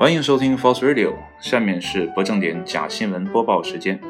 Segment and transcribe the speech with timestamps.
[0.00, 4.00] 欢迎收听 False Radio，下面是不正点假新闻播报时间。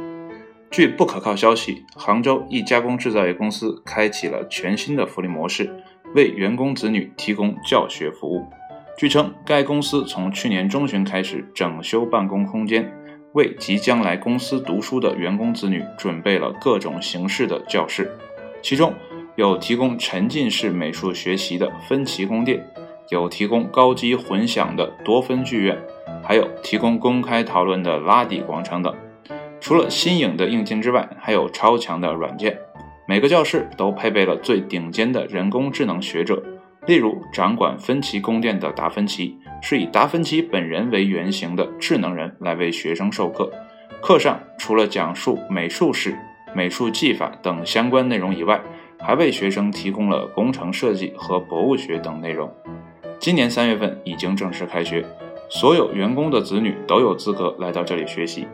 [0.71, 5.69] 据不可靠消息，杭州一加工制造业公司开启了全新的福利模式，
[6.15, 8.47] 为员工子女提供教学服务。
[8.97, 12.89] 据称，该公司从去年中旬开始整修办公空间，
[13.33, 18.17] 为即将来公司读书的员工子女准备了各种形式的教室，
[18.63, 18.95] 其中
[19.35, 22.65] 有提供沉浸式美术学习的分歧宫殿。
[23.11, 25.77] 有提供高级混响的多芬剧院，
[26.23, 28.95] 还有提供公开讨论的拉底广场等。
[29.61, 32.57] 除了新颖的硬件之外，还有超强的软件。
[33.07, 36.41] 每个教室都配备了最顶尖的人工智能学者，
[36.87, 43.51] 例如掌管分歧宫殿的达芬奇，是以达芬奇本人为原型的智能人来为学生授课。
[44.01, 46.17] 课上除了讲述美术史、
[46.55, 48.61] 美术技法等相关内容以外，
[49.01, 52.49] 还为学生提供了工程设计和博物学等内容。
[53.21, 55.05] 今年三月份已经正式开学，
[55.51, 58.49] 所有员工的子女都有资格来到这里学习。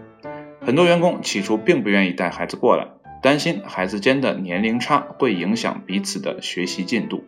[0.61, 2.89] 很多员工起初并不愿意带孩子过来，
[3.23, 7.23] 担心孩子间的年龄差会影响彼此的学习进度。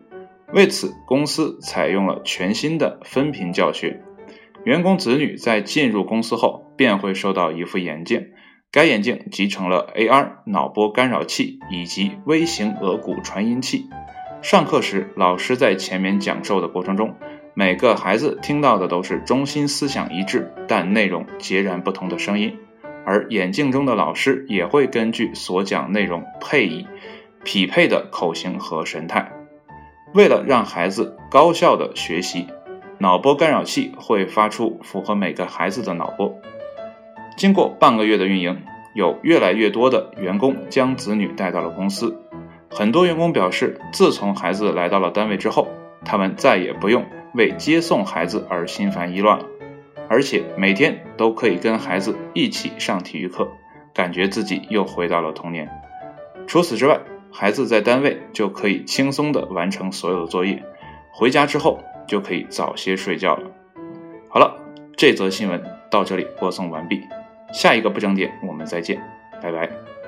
[0.51, 4.01] 为此，公司采用了全新的分频教学。
[4.65, 8.31] 员工子女在进入公司后便会收到一副眼镜，
[8.69, 13.85] 该眼镜集成了 AR 脑波干扰器以及微型额骨传音器。
[14.41, 17.13] 上课时，老师在前面讲授的过程中，
[17.53, 22.57] 每个孩子听到的都是中心思想一致但内容截然不同的声音，
[23.05, 26.87] 而眼镜中的老师也会根据所讲内容配以
[27.43, 29.29] 匹配的口型和神态。
[30.13, 32.47] 为了让孩子高效的学习，
[32.97, 36.33] 脑波干扰器会发出符合每个孩子的脑波。
[37.35, 38.57] 经过半个月的运营，
[38.95, 42.17] 有越来越多的员工将子女带到了公司。
[42.69, 45.67] 很多员工表示，自从孩子来到了单位之后，
[46.05, 49.45] 他们再也不用为接送孩子而心烦意乱了，
[50.07, 53.47] 而且每天都可以跟孩子一起上体育课，
[53.93, 55.67] 感觉自己又回到了童年。
[56.47, 56.99] 除此之外，
[57.31, 60.63] 孩子在单位就可以轻松地完成所有作业，
[61.11, 63.51] 回家之后就可以早些睡觉了。
[64.29, 64.55] 好了，
[64.95, 67.01] 这则新闻到这里播送完毕，
[67.51, 69.01] 下一个不整点我们再见，
[69.41, 69.98] 拜拜。